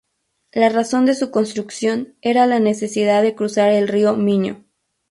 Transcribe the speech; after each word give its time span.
La 0.51 0.69
razón 0.69 1.05
de 1.05 1.13
su 1.13 1.29
construcción 1.29 2.15
era 2.23 2.47
la 2.47 2.59
necesidad 2.59 3.21
de 3.21 3.35
cruzar 3.35 3.69
el 3.71 3.87
río 3.87 4.15
Miño. 4.15 4.65